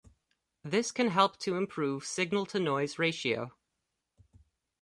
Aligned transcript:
This 0.63 0.91
can 0.91 1.09
help 1.09 1.37
to 1.41 1.55
improve 1.55 2.05
signal-to-noise 2.05 2.97
ratio. 2.97 3.51